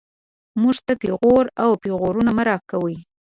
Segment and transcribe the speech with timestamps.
[0.61, 2.95] موږ ته پېغور او پېغورونه مه راکوئ